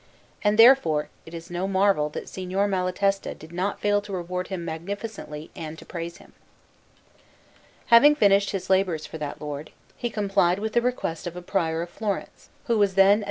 [0.43, 4.65] And therefore it is no marvel that Signor Malatesta did not fail to reward him
[4.65, 6.33] magnificently and to praise him.
[7.93, 11.83] Having finished his labours for that lord, he complied with the request of a Prior
[11.83, 13.19] of Florence who was then at S.